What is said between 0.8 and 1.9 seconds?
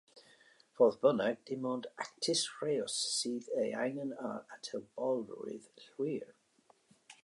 bynnag, dim ond